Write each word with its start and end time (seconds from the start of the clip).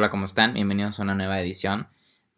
Hola, 0.00 0.08
¿cómo 0.08 0.24
están? 0.24 0.54
Bienvenidos 0.54 0.98
a 0.98 1.02
una 1.02 1.14
nueva 1.14 1.42
edición 1.42 1.86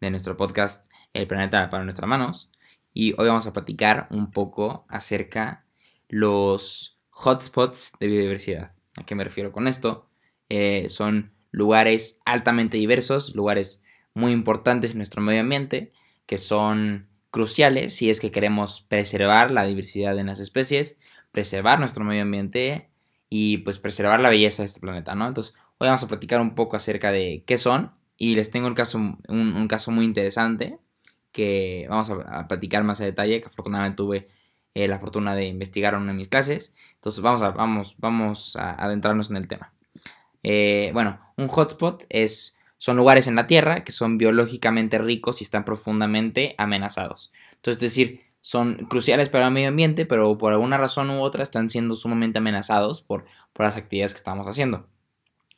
de 0.01 0.11
nuestro 0.11 0.35
podcast 0.35 0.91
El 1.13 1.27
planeta 1.27 1.69
para 1.69 1.85
nuestras 1.85 2.09
manos. 2.09 2.51
Y 2.93 3.13
hoy 3.13 3.29
vamos 3.29 3.47
a 3.47 3.53
platicar 3.53 4.07
un 4.09 4.31
poco 4.31 4.85
acerca 4.89 5.63
los 6.09 6.99
hotspots 7.09 7.93
de 8.01 8.07
biodiversidad. 8.07 8.73
¿A 8.97 9.05
qué 9.05 9.15
me 9.15 9.23
refiero 9.23 9.53
con 9.53 9.69
esto? 9.69 10.09
Eh, 10.49 10.87
son 10.89 11.31
lugares 11.51 12.19
altamente 12.25 12.75
diversos, 12.75 13.33
lugares 13.33 13.81
muy 14.13 14.33
importantes 14.33 14.91
en 14.91 14.97
nuestro 14.97 15.21
medio 15.21 15.39
ambiente, 15.39 15.93
que 16.25 16.37
son 16.37 17.07
cruciales 17.31 17.95
si 17.95 18.09
es 18.09 18.19
que 18.19 18.29
queremos 18.29 18.81
preservar 18.81 19.51
la 19.51 19.63
diversidad 19.63 20.17
de 20.17 20.25
las 20.25 20.41
especies, 20.41 20.99
preservar 21.31 21.79
nuestro 21.79 22.03
medio 22.03 22.23
ambiente 22.23 22.89
y 23.29 23.59
pues 23.59 23.79
preservar 23.79 24.19
la 24.19 24.27
belleza 24.27 24.63
de 24.63 24.65
este 24.65 24.81
planeta, 24.81 25.15
¿no? 25.15 25.29
Entonces, 25.29 25.55
hoy 25.83 25.89
vamos 25.89 26.03
a 26.03 26.07
platicar 26.07 26.39
un 26.39 26.55
poco 26.55 26.77
acerca 26.77 27.11
de 27.11 27.43
qué 27.45 27.57
son 27.57 27.91
y 28.17 28.35
les 28.35 28.51
tengo 28.51 28.67
un 28.67 28.73
caso, 28.73 28.97
un, 29.27 29.67
caso 29.67 29.91
muy 29.91 30.05
interesante 30.05 30.79
que 31.33 31.87
vamos 31.89 32.09
a, 32.09 32.47
platicar 32.47 32.83
más 32.83 33.01
a 33.01 33.05
detalle, 33.05 33.41
que 33.41 33.47
afortunadamente 33.47 33.97
tuve 33.97 34.27
eh, 34.75 34.87
la 34.87 34.99
fortuna 34.99 35.35
de 35.35 35.47
investigar 35.47 35.93
en 35.93 36.03
una 36.03 36.13
de 36.13 36.19
mis 36.19 36.29
clases. 36.29 36.73
Entonces, 36.93 37.21
vamos 37.21 37.41
a, 37.41 37.49
vamos, 37.49 37.95
vamos 37.97 38.55
a 38.55 38.71
adentrarnos 38.71 39.29
en 39.29 39.37
el 39.37 39.47
tema. 39.47 39.73
Eh, 40.43 40.91
bueno, 40.93 41.19
un 41.35 41.47
hotspot 41.49 42.05
es, 42.09 42.57
son 42.77 42.95
lugares 42.95 43.27
en 43.27 43.35
la 43.35 43.47
Tierra 43.47 43.83
que 43.83 43.91
son 43.91 44.17
biológicamente 44.17 44.99
ricos 44.99 45.41
y 45.41 45.43
están 45.43 45.65
profundamente 45.65 46.55
amenazados. 46.57 47.33
Entonces, 47.55 47.83
es 47.83 47.89
decir, 47.89 48.21
son 48.39 48.85
cruciales 48.89 49.27
para 49.27 49.47
el 49.47 49.53
medio 49.53 49.69
ambiente, 49.69 50.05
pero 50.05 50.37
por 50.37 50.53
alguna 50.53 50.77
razón 50.77 51.09
u 51.09 51.21
otra 51.21 51.43
están 51.43 51.67
siendo 51.67 51.95
sumamente 51.97 52.39
amenazados 52.39 53.01
por, 53.01 53.25
por 53.51 53.65
las 53.65 53.75
actividades 53.75 54.13
que 54.13 54.19
estamos 54.19 54.47
haciendo. 54.47 54.87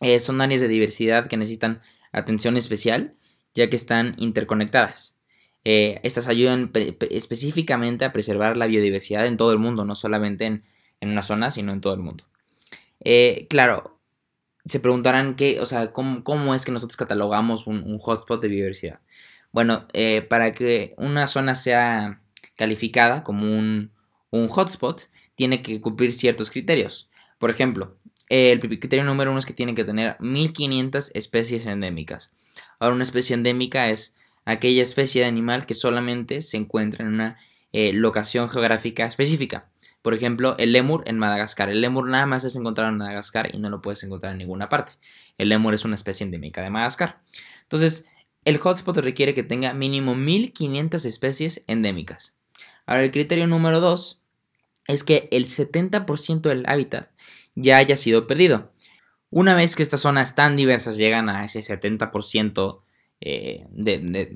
Eh, 0.01 0.19
son 0.19 0.41
áreas 0.41 0.61
de 0.61 0.67
diversidad 0.67 1.27
que 1.27 1.37
necesitan 1.37 1.81
atención 2.11 2.57
especial, 2.57 3.15
ya 3.53 3.69
que 3.69 3.75
están 3.75 4.15
interconectadas. 4.17 5.17
Eh, 5.63 5.99
estas 6.03 6.27
ayudan 6.27 6.71
específicamente 7.09 8.05
a 8.05 8.13
preservar 8.13 8.57
la 8.57 8.67
biodiversidad 8.67 9.25
en 9.25 9.37
todo 9.37 9.51
el 9.51 9.59
mundo, 9.59 9.85
no 9.85 9.95
solamente 9.95 10.45
en, 10.45 10.63
una 11.01 11.21
zona, 11.21 11.51
sino 11.51 11.71
en 11.71 11.81
todo 11.81 11.93
el 11.93 12.01
mundo. 12.01 12.25
Eh, 12.99 13.47
claro, 13.49 13.99
se 14.65 14.79
preguntarán 14.79 15.35
qué, 15.35 15.59
o 15.59 15.65
sea, 15.65 15.91
cómo, 15.91 16.55
es 16.55 16.65
que 16.65 16.71
nosotros 16.71 16.97
catalogamos 16.97 17.67
un, 17.67 17.83
un 17.83 17.99
hotspot 17.99 18.41
de 18.41 18.47
biodiversidad. 18.47 18.99
Bueno, 19.51 19.87
para 20.29 20.53
que 20.53 20.93
una 20.97 21.27
zona 21.27 21.55
sea 21.55 22.21
calificada 22.55 23.23
como 23.23 23.45
un, 23.45 23.91
hotspot, 24.49 25.09
tiene 25.35 25.61
que 25.61 25.79
cumplir 25.81 26.13
ciertos 26.13 26.51
criterios. 26.51 27.09
Por 27.37 27.49
ejemplo, 27.49 27.97
el 28.29 28.59
criterio 28.59 29.03
número 29.03 29.31
uno 29.31 29.39
es 29.39 29.45
que 29.45 29.53
tiene 29.53 29.75
que 29.75 29.83
tener 29.83 30.17
1500 30.19 31.11
especies 31.13 31.65
endémicas. 31.65 32.31
Ahora, 32.79 32.95
una 32.95 33.03
especie 33.03 33.33
endémica 33.33 33.89
es 33.89 34.15
aquella 34.45 34.81
especie 34.81 35.21
de 35.21 35.27
animal 35.27 35.65
que 35.65 35.75
solamente 35.75 36.41
se 36.41 36.57
encuentra 36.57 37.05
en 37.05 37.13
una 37.13 37.37
eh, 37.71 37.93
locación 37.93 38.49
geográfica 38.49 39.05
específica. 39.05 39.69
Por 40.01 40.13
ejemplo, 40.13 40.55
el 40.59 40.71
lemur 40.71 41.03
en 41.07 41.17
Madagascar. 41.17 41.69
El 41.69 41.81
lemur 41.81 42.07
nada 42.07 42.25
más 42.25 42.43
es 42.43 42.55
encontrado 42.55 42.89
en 42.91 42.97
Madagascar 42.97 43.53
y 43.53 43.57
no 43.57 43.69
lo 43.69 43.81
puedes 43.81 44.03
encontrar 44.03 44.33
en 44.33 44.37
ninguna 44.37 44.69
parte. 44.69 44.93
El 45.37 45.49
lemur 45.49 45.73
es 45.73 45.83
una 45.83 45.95
especie 45.95 46.25
endémica 46.25 46.61
de 46.61 46.69
Madagascar. 46.69 47.21
Entonces, 47.63 48.05
el 48.43 48.59
hotspot 48.59 48.97
requiere 48.97 49.33
que 49.33 49.41
tenga 49.41 49.73
mínimo 49.73 50.13
1500 50.13 51.05
especies 51.05 51.63
endémicas. 51.65 52.35
Ahora, 52.85 53.03
el 53.03 53.11
criterio 53.11 53.47
número 53.47 53.79
2 53.79 54.21
es 54.87 55.03
que 55.03 55.27
el 55.31 55.45
70% 55.45 56.41
del 56.41 56.65
hábitat 56.67 57.09
ya 57.55 57.77
haya 57.77 57.97
sido 57.97 58.27
perdido. 58.27 58.71
Una 59.29 59.55
vez 59.55 59.75
que 59.75 59.83
estas 59.83 60.01
zonas 60.01 60.35
tan 60.35 60.55
diversas 60.55 60.97
llegan 60.97 61.29
a 61.29 61.43
ese 61.43 61.59
70% 61.59 62.81
eh, 63.21 63.65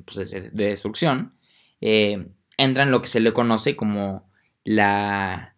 pues, 0.05 0.31
de, 0.31 0.49
destrucción, 0.51 1.33
eh, 1.81 2.31
entra 2.57 2.83
en 2.83 2.91
lo 2.91 3.01
que 3.01 3.07
se 3.07 3.19
le 3.19 3.33
conoce 3.33 3.75
como 3.75 4.29
la, 4.63 5.55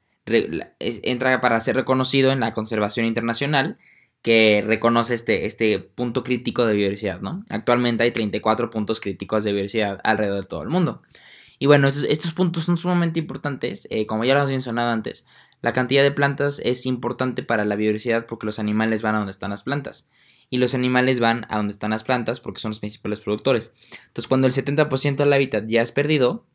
entra 0.79 1.41
para 1.41 1.59
ser 1.59 1.75
reconocido 1.75 2.31
en 2.31 2.39
la 2.39 2.53
conservación 2.53 3.05
internacional 3.05 3.77
que 4.21 4.63
reconoce 4.65 5.15
este, 5.15 5.45
este 5.45 5.79
punto 5.79 6.23
crítico 6.23 6.65
de 6.65 6.75
biodiversidad. 6.75 7.19
Actualmente 7.49 8.03
hay 8.03 8.11
34 8.11 8.69
puntos 8.69 8.99
críticos 8.99 9.43
de 9.43 9.51
biodiversidad 9.51 9.99
alrededor 10.03 10.41
de 10.41 10.47
todo 10.47 10.61
el 10.61 10.69
mundo. 10.69 11.01
Y 11.57 11.67
bueno, 11.67 11.87
estos, 11.87 12.33
puntos 12.33 12.63
son 12.63 12.77
sumamente 12.77 13.19
importantes, 13.19 13.87
eh, 13.91 14.05
como 14.07 14.25
ya 14.25 14.33
lo 14.33 14.39
hemos 14.39 14.51
mencionado 14.51 14.91
antes. 14.91 15.25
La 15.61 15.73
cantidad 15.73 16.03
de 16.03 16.11
plantas 16.11 16.59
es 16.63 16.85
importante 16.85 17.43
para 17.43 17.65
la 17.65 17.75
biodiversidad 17.75 18.25
porque 18.25 18.45
los 18.45 18.59
animales 18.59 19.01
van 19.01 19.15
a 19.15 19.19
donde 19.19 19.31
están 19.31 19.51
las 19.51 19.63
plantas. 19.63 20.09
Y 20.49 20.57
los 20.57 20.75
animales 20.75 21.19
van 21.19 21.45
a 21.49 21.57
donde 21.57 21.71
están 21.71 21.91
las 21.91 22.03
plantas 22.03 22.39
porque 22.39 22.59
son 22.59 22.71
los 22.71 22.79
principales 22.79 23.21
productores. 23.21 23.73
Entonces, 24.07 24.27
cuando 24.27 24.47
el 24.47 24.53
70% 24.53 25.15
del 25.15 25.33
hábitat 25.33 25.65
ya 25.67 25.81
es 25.81 25.91
perdido, 25.91 26.45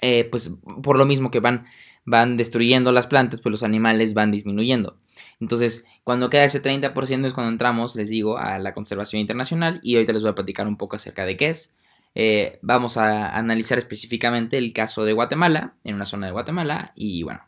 eh, 0.00 0.24
pues 0.24 0.52
por 0.82 0.96
lo 0.96 1.06
mismo 1.06 1.30
que 1.30 1.40
van, 1.40 1.66
van 2.04 2.36
destruyendo 2.36 2.92
las 2.92 3.06
plantas, 3.06 3.40
pues 3.40 3.52
los 3.52 3.62
animales 3.62 4.14
van 4.14 4.30
disminuyendo. 4.30 4.96
Entonces, 5.38 5.84
cuando 6.02 6.30
queda 6.30 6.44
ese 6.44 6.62
30% 6.62 7.26
es 7.26 7.32
cuando 7.32 7.52
entramos, 7.52 7.94
les 7.94 8.08
digo, 8.08 8.38
a 8.38 8.58
la 8.58 8.74
conservación 8.74 9.20
internacional 9.20 9.80
y 9.82 9.94
ahorita 9.94 10.12
les 10.12 10.22
voy 10.22 10.32
a 10.32 10.34
platicar 10.34 10.66
un 10.66 10.76
poco 10.76 10.96
acerca 10.96 11.24
de 11.24 11.36
qué 11.36 11.50
es. 11.50 11.76
Eh, 12.14 12.58
vamos 12.62 12.96
a 12.96 13.36
analizar 13.36 13.78
específicamente 13.78 14.58
el 14.58 14.72
caso 14.72 15.04
de 15.04 15.12
Guatemala, 15.12 15.74
en 15.84 15.94
una 15.94 16.06
zona 16.06 16.26
de 16.26 16.32
Guatemala. 16.32 16.92
Y 16.96 17.22
bueno, 17.22 17.42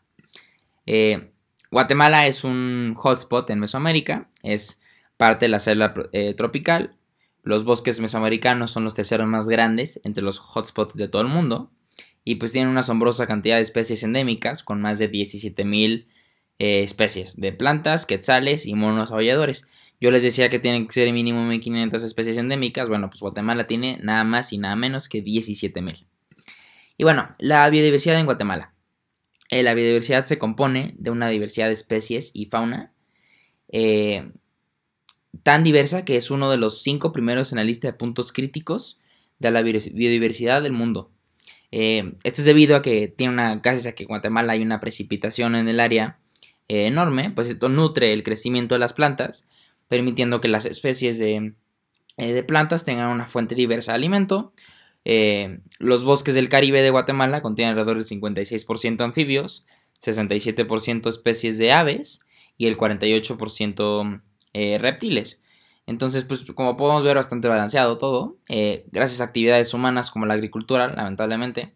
eh, 0.85 1.31
Guatemala 1.71 2.27
es 2.27 2.43
un 2.43 2.93
hotspot 2.95 3.49
en 3.49 3.59
Mesoamérica, 3.59 4.29
es 4.43 4.81
parte 5.17 5.45
de 5.45 5.49
la 5.49 5.59
selva 5.59 5.93
eh, 6.11 6.33
tropical. 6.33 6.95
Los 7.43 7.65
bosques 7.65 7.99
mesoamericanos 7.99 8.71
son 8.71 8.83
los 8.83 8.95
terceros 8.95 9.27
más 9.27 9.49
grandes 9.49 9.99
entre 10.03 10.23
los 10.23 10.39
hotspots 10.39 10.95
de 10.95 11.07
todo 11.07 11.21
el 11.21 11.27
mundo. 11.27 11.71
Y 12.23 12.35
pues 12.35 12.53
tienen 12.53 12.69
una 12.69 12.79
asombrosa 12.81 13.27
cantidad 13.27 13.57
de 13.57 13.63
especies 13.63 14.03
endémicas, 14.03 14.63
con 14.63 14.81
más 14.81 14.97
de 14.99 15.11
17.000 15.11 16.05
especies 16.57 17.35
de 17.35 17.51
plantas, 17.51 18.05
quetzales 18.05 18.65
y 18.65 18.75
monos 18.75 19.11
aulladores. 19.11 19.67
Yo 20.03 20.11
les 20.11 20.21
decía 20.21 20.49
que 20.49 20.59
tienen 20.59 20.85
que 20.85 20.91
ser 20.91 21.11
mínimo 21.13 21.45
1500 21.45 22.03
especies 22.03 22.35
endémicas. 22.35 22.89
Bueno, 22.89 23.09
pues 23.09 23.21
Guatemala 23.21 23.67
tiene 23.67 23.99
nada 24.01 24.25
más 24.25 24.51
y 24.51 24.57
nada 24.57 24.75
menos 24.75 25.07
que 25.07 25.21
17000. 25.21 26.05
Y 26.97 27.03
bueno, 27.03 27.33
la 27.39 27.69
biodiversidad 27.69 28.19
en 28.19 28.25
Guatemala. 28.25 28.72
Eh, 29.53 29.61
la 29.61 29.75
biodiversidad 29.75 30.23
se 30.23 30.39
compone 30.39 30.95
de 30.97 31.11
una 31.11 31.29
diversidad 31.29 31.67
de 31.67 31.73
especies 31.73 32.31
y 32.33 32.47
fauna 32.47 32.91
eh, 33.71 34.31
tan 35.43 35.63
diversa 35.63 36.05
que 36.05 36.15
es 36.15 36.31
uno 36.31 36.49
de 36.49 36.57
los 36.57 36.81
cinco 36.81 37.11
primeros 37.11 37.51
en 37.51 37.57
la 37.57 37.63
lista 37.63 37.85
de 37.85 37.93
puntos 37.93 38.33
críticos 38.33 38.99
de 39.37 39.51
la 39.51 39.61
biodiversidad 39.61 40.63
del 40.63 40.71
mundo. 40.71 41.11
Eh, 41.69 42.15
esto 42.23 42.41
es 42.41 42.45
debido 42.45 42.75
a 42.75 42.81
que 42.81 43.07
tiene 43.07 43.31
una, 43.31 43.57
gracias 43.57 43.93
que 43.93 44.05
Guatemala 44.05 44.53
hay 44.53 44.63
una 44.63 44.79
precipitación 44.79 45.53
en 45.53 45.69
el 45.69 45.79
área 45.79 46.17
enorme, 46.67 47.29
pues 47.29 47.47
esto 47.51 47.69
nutre 47.69 48.11
el 48.11 48.23
crecimiento 48.23 48.73
de 48.73 48.79
las 48.79 48.93
plantas 48.93 49.47
permitiendo 49.87 50.41
que 50.41 50.47
las 50.47 50.65
especies 50.65 51.19
de, 51.19 51.53
plantas 52.47 52.85
tengan 52.85 53.11
una 53.11 53.27
fuente 53.27 53.53
diversa 53.53 53.91
de 53.91 53.97
alimento. 53.97 54.51
Eh, 55.05 55.59
los 55.79 56.03
bosques 56.03 56.35
del 56.35 56.49
Caribe 56.49 56.81
de 56.81 56.89
Guatemala 56.89 57.41
contienen 57.41 57.71
alrededor 57.71 57.97
del 57.97 58.05
56% 58.05 59.01
anfibios, 59.03 59.65
67% 60.01 61.09
especies 61.09 61.57
de 61.57 61.71
aves 61.71 62.21
y 62.57 62.67
el 62.67 62.77
48% 62.77 64.21
eh, 64.53 64.77
reptiles. 64.79 65.41
Entonces, 65.85 66.23
pues 66.23 66.43
como 66.53 66.77
podemos 66.77 67.03
ver, 67.03 67.17
bastante 67.17 67.47
balanceado 67.47 67.97
todo. 67.97 68.37
gracias 68.91 69.19
a 69.19 69.25
actividades 69.25 69.73
humanas 69.73 70.11
como 70.11 70.25
la 70.25 70.33
agricultura, 70.33 70.87
lamentablemente, 70.87 71.73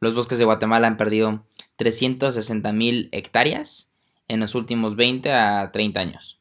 los 0.00 0.14
bosques 0.14 0.38
de 0.38 0.44
Guatemala 0.44 0.86
han 0.86 0.98
perdido 0.98 1.46
360.000 1.78 3.08
hectáreas 3.12 3.90
en 4.28 4.40
los 4.40 4.54
últimos 4.54 4.96
20 4.96 5.32
a 5.32 5.70
30 5.72 6.00
años. 6.00 6.38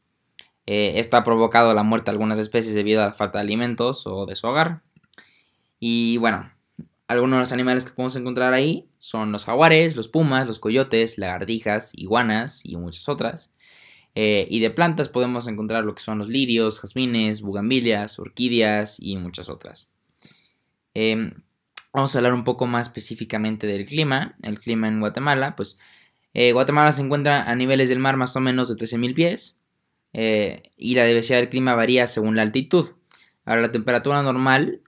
Eh, 0.66 0.94
esto 0.96 1.18
ha 1.18 1.24
provocado 1.24 1.74
la 1.74 1.84
muerte 1.84 2.06
de 2.06 2.12
algunas 2.12 2.40
especies 2.40 2.74
debido 2.74 3.02
a 3.02 3.08
la 3.08 3.14
falta 3.14 3.38
de 3.38 3.44
alimentos 3.44 4.08
o 4.08 4.26
de 4.26 4.36
su 4.36 4.48
hogar. 4.48 4.82
Y 5.88 6.18
bueno, 6.18 6.52
algunos 7.08 7.38
de 7.38 7.42
los 7.42 7.52
animales 7.52 7.86
que 7.86 7.92
podemos 7.92 8.16
encontrar 8.16 8.56
ahí 8.56 8.90
son 8.98 9.32
los 9.32 9.46
jaguares, 9.46 9.96
los 9.96 10.08
pumas, 10.08 10.48
los 10.48 10.58
coyotes, 10.58 11.20
lagartijas, 11.20 11.92
iguanas 11.94 12.66
y 12.66 12.76
muchas 12.76 13.08
otras. 13.08 13.54
Eh, 14.16 14.48
y 14.50 14.62
de 14.62 14.72
plantas 14.72 15.10
podemos 15.10 15.48
encontrar 15.48 15.84
lo 15.84 15.94
que 15.94 16.02
son 16.02 16.18
los 16.18 16.28
lirios, 16.28 16.82
jazmines, 16.82 17.42
bugambilias, 17.42 18.18
orquídeas 18.18 19.00
y 19.00 19.16
muchas 19.18 19.48
otras. 19.48 19.88
Em, 20.96 21.44
vamos 21.94 22.16
a 22.16 22.18
hablar 22.18 22.34
un 22.34 22.46
poco 22.46 22.66
más 22.66 22.88
específicamente 22.88 23.68
del 23.68 23.86
clima. 23.86 24.38
El 24.42 24.60
clima 24.60 24.88
en 24.88 25.00
Guatemala, 25.00 25.56
pues 25.56 25.78
eh, 26.34 26.52
Guatemala 26.52 26.94
se 26.94 27.04
encuentra 27.04 27.44
a 27.44 27.54
niveles 27.54 27.90
del 27.90 28.00
mar 28.00 28.18
más 28.18 28.36
o 28.36 28.40
menos 28.40 28.70
de 28.70 28.76
13.000 28.76 29.14
pies. 29.14 29.60
Eh, 30.14 30.64
y 30.78 30.96
la 30.96 31.06
diversidad 31.06 31.38
del 31.38 31.50
clima 31.50 31.76
varía 31.76 32.08
según 32.08 32.36
la 32.36 32.42
altitud. 32.42 32.90
Ahora, 33.46 33.62
la 33.62 33.72
temperatura 33.72 34.24
normal 34.24 34.82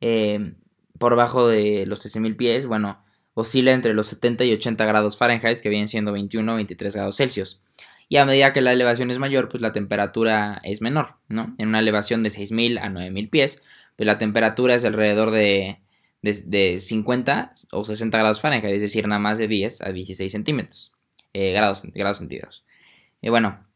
eh, 0.00 0.54
por 0.98 1.16
bajo 1.16 1.48
de 1.48 1.86
los 1.86 2.04
13.000 2.04 2.36
pies, 2.36 2.66
bueno, 2.66 3.02
oscila 3.34 3.72
entre 3.72 3.94
los 3.94 4.06
70 4.08 4.44
y 4.44 4.52
80 4.52 4.84
grados 4.84 5.16
Fahrenheit, 5.16 5.60
que 5.60 5.68
vienen 5.68 5.88
siendo 5.88 6.12
21 6.12 6.52
o 6.52 6.56
23 6.56 6.94
grados 6.94 7.16
Celsius. 7.16 7.60
y 8.08 8.16
a 8.16 8.24
medida 8.24 8.52
que 8.52 8.60
la 8.60 8.72
elevación 8.72 9.10
es 9.10 9.18
mayor, 9.18 9.48
pues 9.48 9.60
la 9.62 9.72
temperatura 9.72 10.60
es 10.64 10.82
menor, 10.82 11.14
¿no? 11.28 11.54
En 11.58 11.68
una 11.68 11.78
elevación 11.78 12.22
de 12.22 12.30
6.000 12.30 12.80
a 12.80 12.88
9.000 12.88 13.30
pies, 13.30 13.62
pues 13.96 14.06
la 14.06 14.18
temperatura 14.18 14.74
es 14.74 14.84
alrededor 14.84 15.30
de, 15.30 15.78
de, 16.22 16.78
50 16.78 17.52
o 17.72 17.84
60 17.84 18.18
grados 18.18 18.40
Fahrenheit, 18.40 18.74
es 18.74 18.82
decir, 18.82 19.06
nada 19.06 19.20
más 19.20 19.38
de 19.38 19.48
10 19.48 19.82
a 19.82 19.92
16 19.92 20.32
centímetros, 20.32 20.92
eh, 21.32 21.52
grados, 21.52 21.82
grados 21.94 22.18
centígrados. 22.18 22.64
Y 23.22 23.28
bueno, 23.28 23.66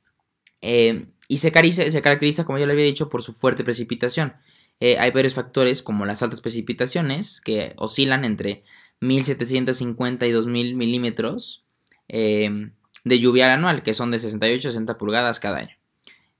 eh, 0.62 1.06
y 1.28 1.38
se 1.38 1.52
caracteriza, 1.52 1.90
se 1.90 2.02
caracteriza, 2.02 2.44
como 2.44 2.58
ya 2.58 2.66
le 2.66 2.72
había 2.72 2.84
dicho, 2.84 3.08
por 3.08 3.22
su 3.22 3.32
fuerte 3.32 3.64
precipitación. 3.64 4.34
Eh, 4.80 4.98
hay 4.98 5.10
varios 5.10 5.34
factores 5.34 5.82
como 5.82 6.04
las 6.06 6.22
altas 6.22 6.40
precipitaciones 6.40 7.40
que 7.40 7.74
oscilan 7.76 8.24
entre 8.24 8.64
1750 9.00 10.26
y 10.26 10.30
2000 10.30 10.76
milímetros 10.76 11.64
de 13.04 13.18
lluvia 13.20 13.52
anual, 13.52 13.82
que 13.82 13.94
son 13.94 14.10
de 14.10 14.18
68 14.18 14.68
a 14.68 14.72
60 14.72 14.98
pulgadas 14.98 15.38
cada 15.38 15.58
año. 15.58 15.76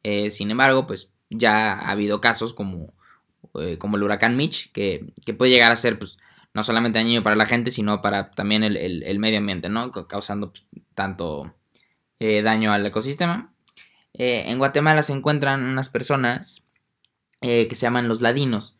Eh, 0.03 0.31
sin 0.31 0.51
embargo, 0.51 0.87
pues 0.87 1.11
ya 1.31 1.73
ha 1.75 1.91
habido 1.91 2.21
casos 2.21 2.55
como, 2.55 2.95
eh, 3.55 3.79
como 3.79 3.97
el 3.97 4.03
huracán 4.03 4.37
Mitch, 4.37 4.73
que, 4.73 5.13
puede 5.37 5.53
llegar 5.53 5.73
a 5.73 5.77
ser 5.77 5.99
pues, 5.99 6.17
no 6.55 6.63
solamente 6.63 6.99
dañino 6.99 7.23
para 7.23 7.37
la 7.37 7.47
gente, 7.47 7.71
sino 7.71 8.01
para 8.01 8.31
también 8.31 8.65
el, 8.65 9.19
medio 9.19 9.39
ambiente, 9.39 9.69
¿no? 9.69 9.91
causando 9.91 10.53
pues, 10.53 10.65
tanto 10.95 11.55
eh, 12.19 12.43
daño 12.43 12.73
al 12.73 12.87
ecosistema. 12.87 13.53
en 14.15 14.59
Guatemala 14.59 15.03
se 15.03 15.13
encuentran 15.13 15.65
unas 15.65 15.89
personas 15.89 16.64
que 17.45 17.75
se 17.75 17.83
llaman 17.83 18.09
los 18.09 18.23
ladinos, 18.23 18.77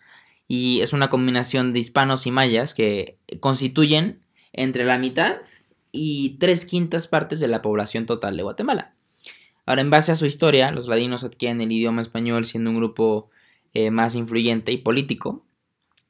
y 0.49 0.81
es 0.81 0.93
una 0.93 1.11
combinación 1.11 1.73
de 1.73 1.81
hispanos 1.81 2.27
y 2.27 2.31
mayas 2.31 2.75
que 2.75 3.19
constituyen 3.41 4.21
entre 4.53 4.85
la 4.85 4.99
mitad 4.99 5.37
y 5.93 6.39
tres 6.39 6.65
quintas 6.65 7.07
partes 7.07 7.41
de 7.41 7.49
la 7.49 7.63
población 7.63 8.07
total 8.07 8.37
de 8.37 8.43
Guatemala. 8.43 8.95
Ahora, 9.67 9.83
en 9.83 9.91
base 9.91 10.13
a 10.13 10.17
su 10.17 10.27
historia, 10.27 10.71
los 10.71 10.89
ladinos 10.89 11.25
adquieren 11.25 11.61
el 11.61 11.73
idioma 11.73 12.03
español 12.03 12.45
siendo 12.45 12.71
un 12.71 12.77
grupo 12.77 13.31
eh, 13.73 13.91
más 13.91 14.15
influyente 14.15 14.73
y 14.73 14.79
político, 14.79 15.45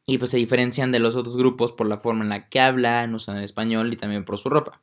y 0.07 0.19
pues 0.19 0.31
se 0.31 0.37
diferencian 0.37 0.93
de 0.93 0.99
los 0.99 1.17
otros 1.17 1.37
grupos 1.37 1.73
por 1.73 1.89
la 1.89 1.99
forma 1.99 2.25
en 2.25 2.31
la 2.31 2.49
que 2.49 2.61
hablan, 2.61 3.15
usan 3.15 3.39
el 3.39 3.45
español 3.45 3.93
y 3.93 3.97
también 3.97 4.25
por 4.25 4.39
su 4.39 4.51
ropa. 4.51 4.81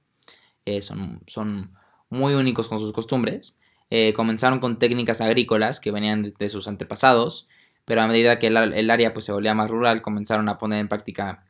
Eh, 0.66 0.82
son, 0.82 1.22
son, 1.28 1.74
muy 2.10 2.34
únicos 2.34 2.68
con 2.68 2.80
sus 2.80 2.92
costumbres. 2.92 3.56
Eh, 3.90 4.14
comenzaron 4.14 4.60
con 4.60 4.80
técnicas 4.80 5.22
agrícolas 5.22 5.80
que 5.80 5.92
venían 5.92 6.34
de, 6.38 6.50
sus 6.50 6.68
antepasados, 6.68 7.48
pero 7.92 8.04
a 8.04 8.08
medida 8.08 8.40
que 8.40 8.48
el, 8.48 8.90
área 8.90 9.12
pues, 9.12 9.26
se 9.26 9.34
volvía 9.34 9.54
más 9.54 9.70
rural, 9.70 10.02
comenzaron 10.02 10.48
a 10.48 10.58
poner 10.58 10.80
en 10.80 10.88
práctica 10.88 11.44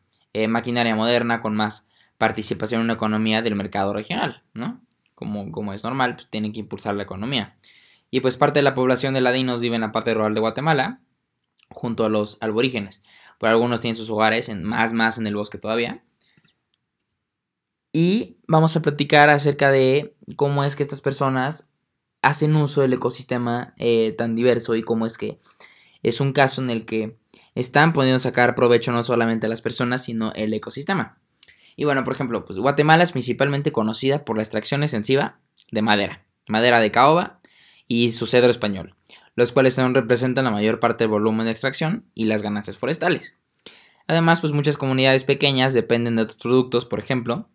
maquinaria 0.50 0.96
moderna 0.96 1.40
con 1.40 1.56
más 1.56 1.88
participación 2.18 2.82
en 2.82 2.86
una 2.86 2.94
economía 2.94 3.44
del 3.44 3.54
mercado 3.54 3.94
regional, 3.94 4.42
¿no? 4.56 4.82
Como, 5.14 5.52
como 5.52 5.72
es 5.72 5.84
normal, 5.84 6.16
pues 6.16 6.32
tienen 6.32 6.52
que 6.52 6.62
impulsar 6.62 6.96
la 6.96 7.04
economía. 7.04 7.56
Y 8.10 8.22
pues 8.22 8.38
parte 8.38 8.58
de 8.58 8.64
la 8.64 8.74
población 8.74 9.14
de 9.14 9.22
ladinos 9.22 9.62
vive 9.62 9.76
en 9.76 9.82
la 9.82 9.92
parte 9.92 10.16
rural 10.16 10.34
de 10.34 10.40
Guatemala, 10.40 11.02
junto 11.70 12.06
a 12.06 12.10
los 12.10 12.40
aborígenes. 12.42 13.04
Por 13.38 13.50
algunos 13.50 13.80
tienen 13.80 13.96
sus 13.96 14.10
hogares 14.10 14.50
en, 14.50 14.64
más, 14.64 14.94
más 14.94 15.20
en 15.20 15.28
el 15.28 15.36
bosque 15.36 15.60
todavía. 15.60 16.02
Y 17.94 18.38
vamos 18.48 18.76
a 18.76 18.82
platicar 18.82 19.30
acerca 19.30 19.70
de 19.70 20.16
cómo 20.38 20.64
es 20.64 20.76
que 20.76 20.82
estas 20.82 21.02
personas 21.02 21.70
hacen 22.24 22.56
uso 22.56 22.82
del 22.82 22.94
ecosistema 22.94 23.76
eh, 23.78 24.16
tan 24.18 24.36
diverso 24.36 24.76
y 24.76 24.82
cómo 24.82 25.06
es 25.06 25.20
que 25.20 25.40
es 26.04 26.22
un 26.22 26.34
caso 26.34 26.62
en 26.62 26.70
el 26.70 26.86
que 26.86 27.18
están 27.56 27.94
pudiendo 27.94 28.20
sacar 28.20 28.56
provecho 28.56 28.92
no 28.92 29.04
solamente 29.04 29.46
a 29.46 29.50
las 29.50 29.62
personas, 29.62 30.04
sino 30.04 30.32
el 30.34 30.54
ecosistema. 30.54 31.18
Y 31.76 31.86
bueno, 31.86 32.04
por 32.04 32.14
ejemplo, 32.14 32.46
pues 32.46 32.60
Guatemala 32.60 33.04
es 33.04 33.12
principalmente 33.12 33.72
conocida 33.72 34.26
por 34.26 34.36
la 34.36 34.44
extracción 34.44 34.84
extensiva 34.84 35.40
de 35.72 35.82
madera, 35.82 36.26
madera 36.48 36.80
de 36.80 36.92
caoba 36.92 37.40
y 37.88 38.12
su 38.12 38.26
cedro 38.26 38.50
español, 38.50 38.96
los 39.36 39.52
cuales 39.52 39.78
aún 39.80 39.94
representan 39.94 40.46
la 40.46 40.52
mayor 40.52 40.80
parte 40.80 41.04
del 41.04 41.12
volumen 41.12 41.46
de 41.46 41.52
extracción 41.52 42.06
y 42.14 42.26
las 42.26 42.42
ganancias 42.42 42.78
forestales. 42.78 43.36
Además, 44.08 44.42
pues 44.42 44.54
muchas 44.54 44.78
comunidades 44.78 45.24
pequeñas 45.24 45.74
dependen 45.74 46.16
de 46.16 46.24
otros 46.24 46.42
productos, 46.42 46.86
por 46.86 47.00
ejemplo, 47.00 47.48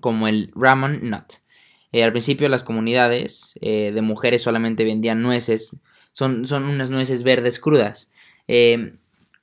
como 0.00 0.28
el 0.28 0.52
Ramon 0.54 1.08
Nut. 1.08 1.34
Eh, 1.92 2.04
al 2.04 2.12
principio 2.12 2.48
las 2.48 2.64
comunidades 2.64 3.58
eh, 3.62 3.92
de 3.94 4.02
mujeres 4.02 4.42
solamente 4.42 4.84
vendían 4.84 5.22
nueces, 5.22 5.80
son, 6.12 6.46
son 6.46 6.64
unas 6.64 6.90
nueces 6.90 7.22
verdes 7.22 7.60
crudas. 7.60 8.10
Eh, 8.46 8.96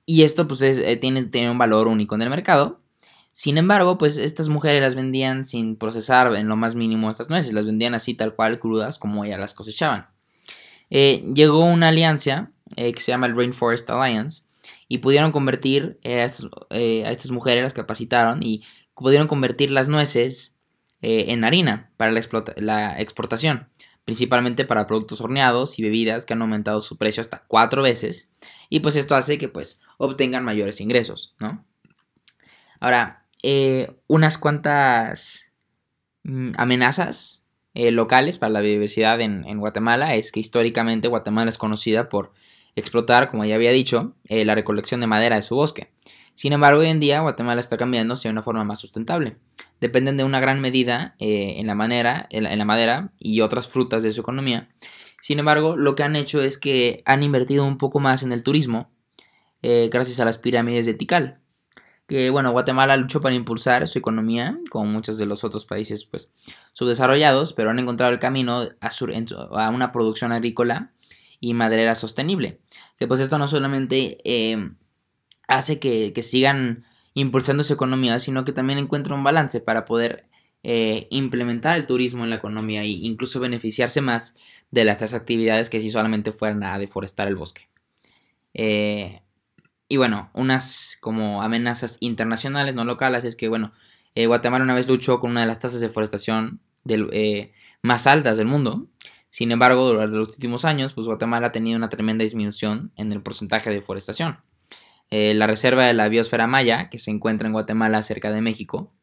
y 0.06 0.24
esto 0.24 0.48
pues 0.48 0.60
tiene, 1.02 1.26
tiene 1.26 1.50
un 1.50 1.58
valor 1.58 1.88
único 1.88 2.16
en 2.16 2.22
el 2.22 2.30
mercado, 2.30 2.80
sin 3.38 3.58
embargo, 3.58 3.98
pues 3.98 4.18
estas 4.18 4.48
mujeres 4.48 4.82
las 4.82 4.96
vendían 4.96 5.44
sin 5.44 5.76
procesar 5.76 6.34
en 6.36 6.48
lo 6.48 6.56
más 6.56 6.74
mínimo 6.74 7.12
estas 7.12 7.30
nueces, 7.30 7.52
las 7.52 7.66
vendían 7.66 7.94
así 7.94 8.14
tal 8.14 8.34
cual 8.34 8.60
crudas 8.60 8.98
como 8.98 9.26
ellas 9.26 9.42
las 9.42 9.54
cosechaban. 9.54 10.08
Eh, 10.90 11.22
llegó 11.36 11.66
una 11.66 11.90
alianza 11.90 12.54
eh, 12.78 12.94
que 12.94 13.02
se 13.02 13.12
llama 13.12 13.28
el 13.28 13.36
Rainforest 13.36 13.90
Alliance 13.90 14.44
y 14.88 15.00
pudieron 15.00 15.34
convertir 15.34 16.00
eh, 16.04 16.22
a, 16.22 17.12
estas, 17.12 17.32
mujeres, 17.32 17.62
las 17.62 17.74
capacitaron 17.74 18.42
y 18.42 18.64
pudieron 18.96 19.28
convertir 19.28 19.70
las 19.70 19.90
nueces 19.90 20.56
en 21.02 21.44
harina 21.44 21.92
para 21.98 22.14
la, 22.14 22.22
la 22.56 23.02
exportación, 23.02 23.68
principalmente 24.06 24.66
para 24.66 24.88
productos 24.88 25.19
horneados 25.19 25.78
y 25.80 25.84
bebidas 25.84 26.25
que 26.25 26.34
han 26.34 26.42
aumentado 26.42 26.80
su 26.80 26.98
precio 26.98 27.22
hasta 27.22 27.44
cuatro 27.48 27.81
veces 27.81 28.30
y 28.69 28.80
pues 28.80 28.96
esto 28.96 29.16
hace 29.16 29.38
que 29.38 29.50
pues 29.50 29.81
obtengan 29.98 30.44
mayores 30.44 30.80
ingresos, 30.80 31.36
¿no? 31.40 31.66
Ahora, 32.80 33.25
eh, 33.42 33.92
unas 34.07 34.38
cuantas 34.38 35.52
mm, 36.24 36.52
amenazas 36.57 37.44
eh, 37.74 37.92
locales 37.92 38.38
para 38.38 38.52
la 38.52 38.62
biodiversidad 38.62 39.19
en, 39.22 39.60
Guatemala 39.60 40.16
es 40.16 40.31
que 40.31 40.40
históricamente 40.40 41.07
Guatemala 41.07 41.50
es 41.50 41.57
conocida 41.57 42.10
por 42.10 42.31
explotar, 42.75 43.30
como 43.30 43.46
ya 43.46 43.56
había 43.56 43.72
dicho, 43.72 44.16
eh, 44.25 44.46
la 44.46 44.56
recolección 44.56 45.02
de 45.02 45.07
madera 45.07 45.36
de 45.38 45.42
su 45.42 45.56
bosque. 45.56 45.92
Sin 46.36 46.54
embargo, 46.54 46.82
hoy 46.82 46.88
en 46.88 47.00
día 47.00 47.22
Guatemala 47.22 47.60
está 47.60 47.78
cambiando 47.78 48.14
hacia 48.14 48.32
una 48.32 48.42
forma 48.42 48.64
más 48.64 48.80
sustentable. 48.80 49.38
Dependen 49.82 50.18
de 50.18 50.24
una 50.24 50.40
gran 50.40 50.62
medida 50.62 51.16
en, 51.20 51.66
la 51.66 51.76
manera, 51.76 52.28
en, 52.30 52.44
la, 52.58 52.66
madera 52.66 53.12
y 53.18 53.42
otras 53.42 53.68
frutas 53.68 54.04
de 54.04 54.12
su 54.12 54.22
economía. 54.22 54.70
Sin 55.22 55.40
embargo, 55.40 55.76
lo 55.76 55.96
que 55.96 56.04
han 56.04 56.16
hecho 56.16 56.44
es 56.44 56.58
que 56.58 57.02
han 57.06 57.24
invertido 57.24 57.66
un 57.66 57.78
poco 57.78 58.00
más 58.00 58.22
en 58.24 58.32
el 58.32 58.44
turismo 58.44 58.92
gracias 59.64 60.20
a 60.20 60.26
las 60.26 60.38
pirámides 60.38 60.86
de 60.86 60.94
Tikal 60.94 61.40
que 62.08 62.30
bueno, 62.30 62.52
Guatemala 62.52 62.98
luchó 62.98 63.20
para 63.20 63.36
impulsar 63.36 63.88
su 63.88 63.98
economía, 63.98 64.58
como 64.70 64.86
muchos 64.86 65.18
de 65.18 65.26
los 65.26 65.44
otros 65.44 65.66
países 65.66 66.06
pues 66.06 66.30
subdesarrollados, 66.74 67.54
pero 67.54 67.72
han 67.72 67.80
encontrado 67.80 68.14
el 68.14 68.20
camino 68.20 68.62
a, 68.80 69.70
una 69.70 69.92
producción 69.92 70.31
agrícola 70.31 70.92
y 71.40 71.54
maderera 71.54 71.95
sostenible. 71.95 72.62
Que 72.98 73.07
pues 73.07 73.19
esto 73.19 73.38
no 73.38 73.48
solamente 73.48 74.19
eh, 74.24 74.69
hace 75.47 75.80
que, 75.80 76.14
sigan 76.23 76.83
impulsando 77.14 77.64
su 77.64 77.73
economía, 77.73 78.19
sino 78.19 78.45
que 78.45 78.54
también 78.54 78.80
encuentra 78.80 79.16
un 79.16 79.23
balance 79.23 79.61
para 79.61 79.85
poder 79.85 80.28
eh, 80.64 81.07
implementar 81.11 81.78
el 81.78 81.85
turismo 81.85 82.23
en 82.23 82.30
la 82.30 82.37
economía 82.37 82.81
e 82.81 82.87
incluso 82.87 83.40
beneficiarse 83.40 84.02
más 84.02 84.35
de 84.71 84.83
las 84.83 85.14
actividades 85.14 85.69
que 85.69 85.80
si 85.80 85.90
solamente 85.90 86.31
fueran 86.31 86.64
a 86.64 86.78
deforestar 86.80 87.28
el 87.28 87.35
bosque. 87.35 87.69
Eh, 88.54 89.21
y 89.87 89.97
bueno, 89.97 90.31
unas 90.33 90.97
como 90.99 91.44
amenazas 91.44 91.97
internacionales, 91.99 92.75
no 92.75 92.83
locales, 92.83 93.23
es 93.23 93.35
que 93.35 93.47
bueno, 93.47 93.73
eh, 94.16 94.25
Guatemala 94.25 94.64
una 94.64 94.73
vez 94.73 94.87
luchó 94.87 95.19
con 95.19 95.31
una 95.31 95.42
de 95.42 95.47
las 95.47 95.59
tasas 95.59 95.80
de 95.80 95.87
deforestación 95.87 96.59
más 97.81 98.07
altas 98.07 98.37
del 98.37 98.47
mundo. 98.47 98.87
Sin 99.30 99.52
embargo, 99.52 99.87
durante 99.87 100.16
los 100.16 100.30
últimos 100.30 100.66
años, 100.66 100.94
pues 100.94 101.07
Guatemala 101.07 101.47
ha 101.47 101.52
tenido 101.52 101.78
una 101.78 101.90
tremenda 101.90 102.23
disminución 102.23 102.92
en 102.95 103.11
el 103.11 103.21
porcentaje 103.21 103.69
de 103.69 103.78
deforestación. 103.78 104.40
Eh, 105.09 105.33
la 105.33 105.47
reserva 105.47 105.85
de 105.85 105.94
la 105.94 106.09
biosfera 106.09 106.47
maya, 106.47 106.90
que 106.90 107.00
se 107.00 107.12
encuentra 107.12 107.47
en 107.47 107.54
Guatemala 107.54 108.02
cerca 108.02 108.31
de 108.31 108.42
México, 108.42 108.94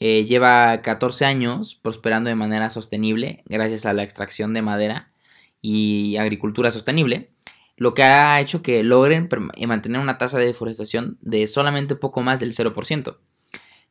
lleva 0.00 0.80
14 0.80 1.24
años 1.24 1.74
prosperando 1.74 2.28
de 2.28 2.36
manera 2.36 2.70
sostenible 2.70 3.42
gracias 3.46 3.84
a 3.84 3.92
la 3.92 4.04
extracción 4.04 4.54
de 4.54 4.62
madera 4.62 5.10
y 5.60 6.16
agricultura 6.18 6.70
sostenible 6.70 7.32
lo 7.78 7.94
que 7.94 8.02
ha 8.02 8.40
hecho 8.40 8.60
que 8.60 8.82
logren 8.82 9.28
eh, 9.54 9.66
mantener 9.66 10.00
una 10.00 10.18
tasa 10.18 10.38
de 10.38 10.46
deforestación 10.46 11.16
de 11.22 11.46
solamente 11.46 11.94
poco 11.94 12.22
más 12.22 12.40
del 12.40 12.52
0%. 12.52 13.16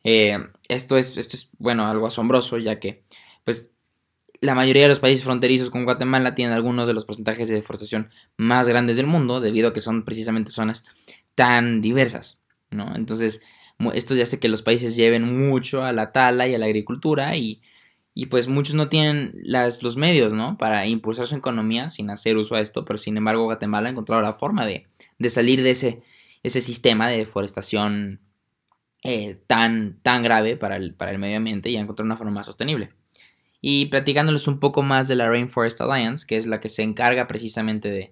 Eh, 0.04 0.38
esto, 0.68 0.98
es, 0.98 1.18
esto 1.18 1.38
es, 1.38 1.50
bueno, 1.58 1.88
algo 1.88 2.06
asombroso, 2.06 2.58
ya 2.58 2.80
que, 2.80 3.04
pues, 3.46 3.72
la 4.42 4.56
mayoría 4.56 4.84
de 4.84 4.89
los 4.89 5.00
países 5.00 5.24
fronterizos 5.24 5.70
con 5.72 5.86
Guatemala 5.86 6.36
tienen 6.36 6.54
algunos 6.54 6.86
de 6.86 6.94
los 6.94 7.06
porcentajes 7.06 7.48
de 7.50 7.56
deforestación 7.56 8.12
más 8.36 8.68
grandes 8.68 8.98
del 8.98 9.08
mundo, 9.08 9.39
debido 9.39 9.70
a 9.70 9.74
que 9.74 9.82
son 9.82 10.04
precisamente 10.04 10.51
zonas 10.51 10.84
tan 11.38 11.79
diversas, 11.79 12.39
¿no? 12.72 12.94
Entonces, 12.96 13.41
esto 13.94 14.15
ya 14.15 14.24
hace 14.24 14.39
que 14.39 14.50
los 14.50 14.63
países 14.63 14.96
lleven 14.98 15.24
mucho 15.48 15.86
a 15.86 15.94
la 15.94 16.12
tala 16.12 16.48
y 16.48 16.56
a 16.56 16.58
la 16.58 16.65
agricultura 16.65 17.38
y 17.38 17.62
y 18.20 18.25
pues 18.25 18.48
muchos 18.48 18.74
no 18.74 18.89
tienen 18.89 19.39
las, 19.44 19.84
los 19.84 19.96
medios, 19.96 20.34
¿no? 20.34 20.58
Para 20.58 20.88
impulsar 20.88 21.27
su 21.27 21.36
economía 21.36 21.88
sin 21.88 22.10
hacer 22.10 22.36
uso 22.36 22.56
a 22.56 22.62
esto, 22.62 22.84
pero 22.84 22.98
sin 22.98 23.15
embargo 23.15 23.44
Guatemala 23.44 23.89
ha 23.89 23.91
encontrado 23.91 24.24
la 24.24 24.34
forma 24.34 24.65
de, 24.65 24.88
salir 25.29 25.62
de 25.62 25.70
ese, 25.70 26.01
ese 26.41 26.60
sistema 26.60 27.08
de 27.08 27.17
deforestación 27.17 28.20
eh, 29.03 29.39
tan, 29.46 30.00
tan 30.01 30.24
grave 30.24 30.58
para 30.58 30.77
el, 30.77 30.96
para 30.96 31.12
el 31.12 31.20
medio 31.20 31.38
ambiente 31.38 31.70
y 31.70 31.77
ha 31.77 31.79
encontrado 31.79 32.08
una 32.08 32.17
forma 32.17 32.32
más 32.32 32.48
sostenible. 32.48 32.89
y 33.62 33.86
platicándoles 33.86 34.48
un 34.48 34.60
poco 34.60 34.82
más 34.82 35.08
de 35.08 35.13
la 35.15 35.29
Rainforest 35.29 35.79
Alliance, 35.82 36.25
que 36.25 36.38
es 36.38 36.48
la 36.48 36.60
que 36.60 36.70
se 36.70 36.82
encarga 36.82 37.27
precisamente 37.27 38.12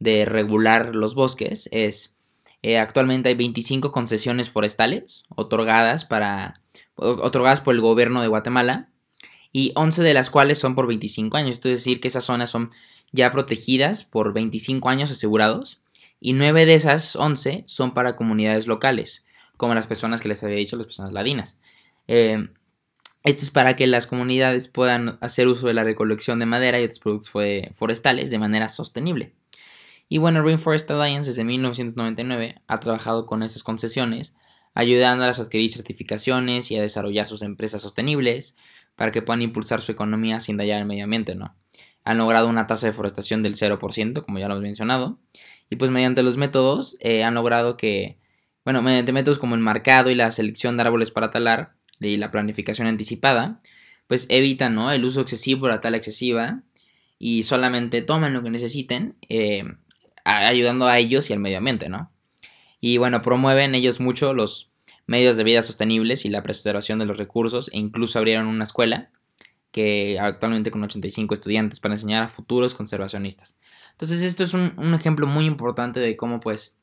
de, 0.00 0.24
regular 0.24 0.92
los 0.92 1.14
bosques, 1.14 1.68
es 1.70 2.15
eh, 2.62 2.78
actualmente 2.78 3.28
hay 3.28 3.34
25 3.34 3.92
concesiones 3.92 4.50
forestales 4.50 5.24
otorgadas, 5.28 6.04
para, 6.04 6.54
otorgadas 6.96 7.60
por 7.60 7.74
el 7.74 7.80
gobierno 7.80 8.22
de 8.22 8.28
Guatemala 8.28 8.88
y 9.52 9.72
11 9.74 10.02
de 10.02 10.14
las 10.14 10.30
cuales 10.30 10.58
son 10.58 10.74
por 10.74 10.86
25 10.86 11.36
años. 11.36 11.50
Esto 11.52 11.68
es 11.68 11.80
decir, 11.80 12.00
que 12.00 12.08
esas 12.08 12.24
zonas 12.24 12.50
son 12.50 12.70
ya 13.12 13.30
protegidas 13.30 14.04
por 14.04 14.32
25 14.32 14.88
años 14.88 15.10
asegurados 15.10 15.82
y 16.20 16.32
9 16.32 16.66
de 16.66 16.74
esas 16.74 17.16
11 17.16 17.62
son 17.66 17.94
para 17.94 18.16
comunidades 18.16 18.66
locales, 18.66 19.24
como 19.56 19.74
las 19.74 19.86
personas 19.86 20.20
que 20.20 20.28
les 20.28 20.42
había 20.42 20.56
dicho, 20.56 20.76
las 20.76 20.86
personas 20.86 21.12
ladinas. 21.12 21.60
Eh, 22.08 22.48
esto 23.26 23.44
es 23.44 23.50
para 23.50 23.74
que 23.74 23.86
las 23.86 24.06
comunidades 24.06 24.68
puedan 24.68 25.18
hacer 25.20 25.48
uso 25.48 25.66
de 25.66 25.74
la 25.74 25.82
recolección 25.82 26.38
de 26.38 26.46
madera 26.46 26.80
y 26.80 26.84
otros 26.84 27.00
productos 27.00 27.32
forestales 27.74 28.30
de 28.30 28.38
manera 28.38 28.68
sostenible. 28.68 29.32
Y 30.08 30.18
bueno, 30.18 30.42
Rainforest 30.42 30.90
Alliance 30.90 31.30
desde 31.30 31.44
1999 31.44 32.62
ha 32.66 32.80
trabajado 32.80 33.26
con 33.26 33.42
estas 33.42 33.62
concesiones, 33.62 34.36
ayudándolas 34.74 35.40
a 35.40 35.42
adquirir 35.42 35.70
certificaciones 35.70 36.70
y 36.70 36.76
a 36.76 36.82
desarrollar 36.82 37.26
sus 37.26 37.42
empresas 37.42 37.82
sostenibles 37.82 38.56
para 38.94 39.10
que 39.10 39.22
puedan 39.22 39.42
impulsar 39.42 39.80
su 39.80 39.92
economía 39.92 40.40
sin 40.40 40.56
dañar 40.56 40.80
el 40.80 40.86
medio 40.86 41.04
ambiente, 41.04 41.34
¿no? 41.34 41.56
Han 42.04 42.18
logrado 42.18 42.48
una 42.48 42.66
tasa 42.66 42.86
de 42.86 42.92
deforestación 42.92 43.42
del 43.42 43.56
0%, 43.56 44.22
como 44.24 44.38
ya 44.38 44.46
lo 44.46 44.54
hemos 44.54 44.62
mencionado, 44.62 45.18
y 45.70 45.76
pues 45.76 45.90
mediante 45.90 46.22
los 46.22 46.36
métodos 46.36 46.96
eh, 47.00 47.24
han 47.24 47.34
logrado 47.34 47.76
que, 47.76 48.18
bueno, 48.64 48.80
mediante 48.80 49.12
métodos 49.12 49.40
como 49.40 49.56
el 49.56 49.60
marcado 49.60 50.10
y 50.10 50.14
la 50.14 50.30
selección 50.30 50.76
de 50.76 50.82
árboles 50.82 51.10
para 51.10 51.30
talar, 51.30 51.74
y 52.00 52.16
la 52.16 52.30
planificación 52.30 52.86
anticipada, 52.86 53.58
pues 54.06 54.26
evitan 54.28 54.74
¿no? 54.74 54.92
el 54.92 55.04
uso 55.04 55.20
excesivo, 55.20 55.68
la 55.68 55.80
tala 55.80 55.96
excesiva 55.96 56.62
y 57.18 57.44
solamente 57.44 58.02
toman 58.02 58.34
lo 58.34 58.42
que 58.42 58.50
necesiten, 58.50 59.16
eh, 59.28 59.64
ayudando 60.26 60.86
a 60.86 60.98
ellos 60.98 61.30
y 61.30 61.32
al 61.32 61.38
medio 61.38 61.58
ambiente, 61.58 61.88
¿no? 61.88 62.10
Y 62.80 62.98
bueno, 62.98 63.22
promueven 63.22 63.74
ellos 63.74 64.00
mucho 64.00 64.34
los 64.34 64.70
medios 65.06 65.36
de 65.36 65.44
vida 65.44 65.62
sostenibles 65.62 66.24
y 66.24 66.30
la 66.30 66.42
preservación 66.42 66.98
de 66.98 67.06
los 67.06 67.16
recursos 67.16 67.70
e 67.72 67.78
incluso 67.78 68.18
abrieron 68.18 68.46
una 68.46 68.64
escuela 68.64 69.10
que 69.70 70.18
actualmente 70.18 70.70
con 70.70 70.82
85 70.82 71.34
estudiantes 71.34 71.80
para 71.80 71.94
enseñar 71.94 72.22
a 72.22 72.28
futuros 72.28 72.74
conservacionistas. 72.74 73.58
Entonces 73.92 74.22
esto 74.22 74.42
es 74.42 74.54
un, 74.54 74.94
ejemplo 74.94 75.26
muy 75.26 75.46
importante 75.46 76.00
de 76.00 76.16
cómo 76.16 76.40
pues, 76.40 76.78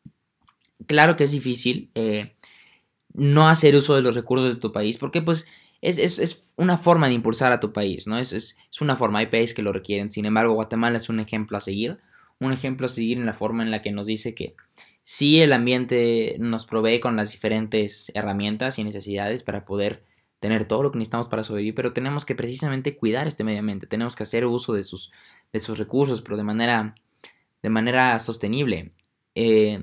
claro 0.85 1.15
que 1.15 1.23
es 1.25 1.31
difícil, 1.31 1.89
eh, 1.95 2.35
no 3.13 3.47
hacer 3.47 3.75
uso 3.75 3.95
de 3.95 4.01
los 4.01 4.15
recursos 4.15 4.53
de 4.53 4.59
tu 4.59 4.71
país, 4.71 4.97
porque 4.97 5.21
pues 5.21 5.47
es, 5.81 6.51
una 6.55 6.77
forma 6.77 7.07
de 7.07 7.13
impulsar 7.13 7.51
a 7.51 7.59
tu 7.59 7.73
país, 7.73 8.07
¿no? 8.07 8.17
Es, 8.17 8.31
es, 8.31 8.57
una 8.79 8.95
forma, 8.95 9.19
hay 9.19 9.27
países 9.27 9.53
que 9.53 9.62
lo 9.62 9.73
requieren, 9.73 10.12
sin 10.12 10.25
embargo 10.25 10.53
Guatemala 10.53 10.97
es 10.97 11.09
un 11.09 11.19
ejemplo 11.19 11.57
a 11.57 11.62
seguir, 11.62 11.97
un 12.45 12.53
ejemplo 12.53 12.88
seguir 12.88 13.17
en 13.17 13.25
la 13.25 13.33
forma 13.33 13.63
en 13.63 13.71
la 13.71 13.81
que 13.81 13.91
nos 13.91 14.07
dice 14.07 14.35
que 14.35 14.55
sí 15.03 15.39
el 15.39 15.53
ambiente 15.53 16.38
nos 16.39 16.65
provee 16.65 17.00
con 17.00 17.15
las 17.15 17.31
diferentes 17.31 18.12
herramientas 18.15 18.79
y 18.79 18.83
necesidades 18.83 19.43
para 19.43 19.65
poder 19.65 20.03
tener 20.39 20.65
todo 20.65 20.83
lo 20.83 20.91
que 20.91 20.97
necesitamos 20.97 21.27
para 21.27 21.43
sobrevivir, 21.43 21.73
pero 21.73 21.93
tenemos 21.93 22.25
que 22.25 22.35
precisamente 22.35 22.97
cuidar 22.97 23.27
este 23.27 23.45
medio 23.45 23.59
ambiente, 23.59 23.88
tenemos 23.88 24.15
que 24.15 24.23
hacer 24.23 24.45
uso 24.45 24.73
de 24.73 24.83
sus, 24.83 25.12
de 25.53 25.59
sus 25.59 25.77
recursos, 25.77 26.21
pero 26.21 26.35
de 26.35 26.43
manera, 26.43 26.95
de 27.62 27.69
manera 27.69 28.19
sostenible. 28.19 28.89
Eh, 29.35 29.79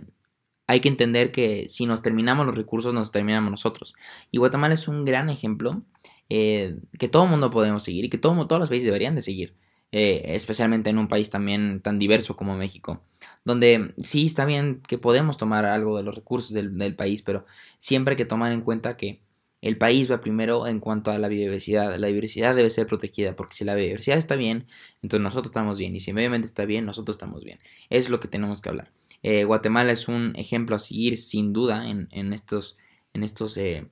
hay 0.67 0.81
que 0.81 0.89
entender 0.89 1.33
que 1.33 1.67
si 1.67 1.87
nos 1.87 2.03
terminamos 2.03 2.45
los 2.45 2.55
recursos, 2.55 2.93
nos 2.93 3.11
terminamos 3.11 3.51
nosotros. 3.51 3.95
Y 4.31 4.39
Guatemala 4.39 4.75
es 4.75 4.87
un 4.87 5.05
gran 5.05 5.31
ejemplo 5.31 5.83
eh, 6.29 6.77
que 6.99 7.09
todo 7.09 7.25
el 7.25 7.31
mundo 7.31 7.51
podemos 7.51 7.83
seguir 7.83 8.05
y 8.05 8.11
que 8.11 8.19
todo, 8.19 8.47
todos 8.47 8.61
los 8.61 8.69
países 8.69 8.85
deberían 8.85 9.15
de 9.15 9.23
seguir. 9.23 9.57
Eh, 9.93 10.37
especialmente 10.37 10.89
en 10.89 10.99
un 10.99 11.09
país 11.09 11.31
también 11.31 11.81
tan 11.81 11.99
diverso 11.99 12.37
como 12.37 12.57
México, 12.57 13.03
donde 13.45 13.93
sí 13.99 14.27
está 14.27 14.45
bien 14.45 14.83
que 14.87 14.99
podemos 14.99 15.37
tomar 15.37 15.65
algo 15.65 15.97
de 15.97 16.05
los 16.05 16.15
recursos 16.15 16.53
del, 16.53 16.95
país, 16.95 17.23
pero 17.23 17.45
siempre 17.81 18.13
hay 18.13 18.17
que 18.17 18.25
tomar 18.25 18.53
en 18.53 18.61
cuenta 18.61 18.97
que 18.97 19.21
el 19.61 19.79
país 19.79 20.09
va 20.09 20.21
primero 20.21 20.69
en 20.69 20.79
cuanto 20.79 21.11
a 21.11 21.19
la 21.19 21.27
biodiversidad. 21.27 21.97
La 21.99 22.07
biodiversidad 22.07 22.55
debe 22.55 22.71
ser 22.71 22.87
protegida, 22.87 23.35
porque 23.35 23.55
si 23.55 23.65
la 23.65 23.75
biodiversidad 23.75 24.17
está 24.17 24.37
bien, 24.37 24.67
entonces 25.03 25.25
nosotros 25.25 25.51
estamos 25.51 25.79
bien, 25.79 25.97
y 25.97 26.01
si 26.01 26.11
el 26.11 26.15
medio 26.15 26.29
ambiente 26.29 26.47
está 26.47 26.65
bien, 26.67 26.87
nosotros 26.87 27.17
estamos 27.17 27.43
bien. 27.43 27.59
Es 27.91 28.11
lo 28.11 28.21
que 28.21 28.29
tenemos 28.29 28.63
que 28.63 28.69
hablar. 28.69 28.93
Eh, 29.23 29.45
Guatemala 29.45 29.91
es 29.93 30.07
un 30.07 30.35
ejemplo 30.37 30.77
a 30.77 30.79
seguir 30.79 31.19
sin 31.19 31.53
duda 31.53 31.91
en, 31.91 32.33
estos, 32.33 32.79
en 33.13 33.25
estos 33.25 33.57
eh, 33.57 33.89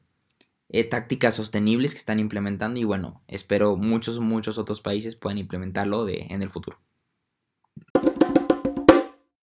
eh, 0.68 0.84
tácticas 0.84 1.34
sostenibles 1.34 1.92
que 1.92 1.98
están 1.98 2.18
implementando 2.18 2.80
y 2.80 2.84
bueno, 2.84 3.22
espero 3.28 3.76
muchos, 3.76 4.20
muchos 4.20 4.58
otros 4.58 4.80
países 4.80 5.16
puedan 5.16 5.38
implementarlo 5.38 6.04
de, 6.04 6.26
en 6.30 6.42
el 6.42 6.50
futuro. 6.50 6.78